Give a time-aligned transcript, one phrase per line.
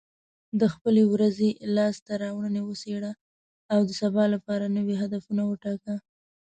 [0.59, 3.11] د خپلې ورځې لاسته راوړنې وڅېړه،
[3.73, 5.95] او د سبا لپاره نوي هدفونه وټاکه.